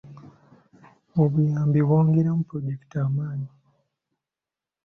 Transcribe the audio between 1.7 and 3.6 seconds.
bwongeramu pulojekiti amaanyi.